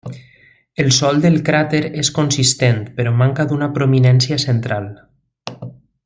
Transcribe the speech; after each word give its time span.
El 0.83 0.87
sòl 0.95 1.19
del 1.25 1.35
cràter 1.49 1.81
és 2.05 2.09
consistent, 2.15 2.81
però 2.99 3.13
manca 3.21 3.45
d'una 3.51 3.69
prominència 3.79 4.39
central. 4.49 4.89